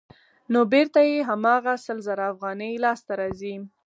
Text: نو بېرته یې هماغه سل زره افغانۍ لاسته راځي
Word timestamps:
نو 0.51 0.59
بېرته 0.73 0.99
یې 1.09 1.19
هماغه 1.29 1.73
سل 1.85 1.97
زره 2.07 2.23
افغانۍ 2.33 2.71
لاسته 2.85 3.11
راځي 3.21 3.55